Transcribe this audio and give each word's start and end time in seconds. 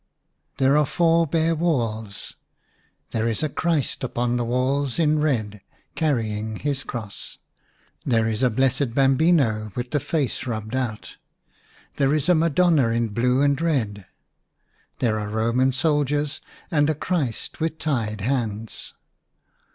IN 0.57 0.65
A 0.65 0.69
RUINED 0.71 0.73
CHAPEL, 0.73 0.73
HERE 0.73 0.77
are 0.77 0.85
four 1.23 1.27
bare 1.27 1.55
walls; 1.55 2.35
there 3.11 3.27
is 3.29 3.43
a 3.43 3.49
Christ 3.49 4.03
upon 4.03 4.35
the 4.35 4.43
walls, 4.43 4.97
in 4.97 5.19
red, 5.19 5.61
carrying 5.93 6.55
his 6.55 6.83
cross; 6.83 7.37
there 8.03 8.27
is 8.27 8.41
a 8.41 8.49
Blessed 8.49 8.95
Bambino 8.95 9.71
with 9.75 9.91
the 9.91 9.99
face 9.99 10.47
rubbed 10.47 10.73
out; 10.75 11.17
there 11.97 12.15
is 12.15 12.27
Madonna 12.29 12.87
in 12.87 13.09
blue 13.09 13.41
and 13.43 13.61
red; 13.61 14.07
there 14.97 15.19
are 15.19 15.29
Roman 15.29 15.71
soldiers 15.71 16.41
and 16.71 16.89
a 16.89 16.95
Christ 16.95 17.59
with 17.59 17.77
tied 17.77 18.21
hands. 18.21 18.95